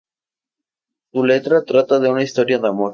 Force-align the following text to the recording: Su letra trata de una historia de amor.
Su 1.11 1.23
letra 1.23 1.63
trata 1.63 1.99
de 1.99 2.09
una 2.09 2.23
historia 2.23 2.57
de 2.57 2.67
amor. 2.67 2.89